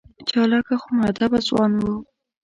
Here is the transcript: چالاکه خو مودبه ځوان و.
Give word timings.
چالاکه 0.29 0.75
خو 0.81 0.87
مودبه 0.99 1.39
ځوان 1.47 1.71
و. 1.81 1.83